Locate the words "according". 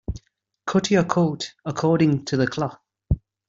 1.63-2.25